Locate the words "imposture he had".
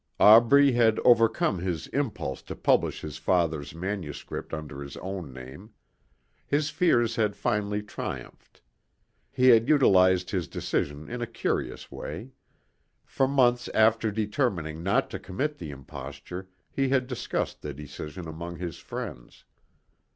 15.69-17.05